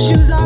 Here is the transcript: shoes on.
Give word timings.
shoes 0.00 0.30
on. 0.30 0.37